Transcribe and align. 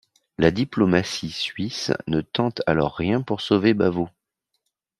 La 0.39 0.49
diplomatie 0.49 1.29
suisse 1.29 1.91
ne 2.07 2.21
tente 2.21 2.63
alors 2.65 2.95
rien 2.95 3.21
pour 3.21 3.39
sauver 3.39 3.75
Bavaud. 3.75 4.09